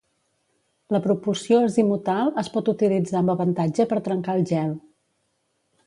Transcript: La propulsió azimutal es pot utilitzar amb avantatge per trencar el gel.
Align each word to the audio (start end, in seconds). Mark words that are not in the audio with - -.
La 0.95 1.01
propulsió 1.03 1.59
azimutal 1.67 2.33
es 2.45 2.51
pot 2.55 2.73
utilitzar 2.75 3.21
amb 3.21 3.35
avantatge 3.35 3.89
per 3.93 4.03
trencar 4.09 4.39
el 4.41 4.49
gel. 4.55 4.77